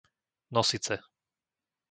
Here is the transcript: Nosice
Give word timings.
Nosice 0.55 0.95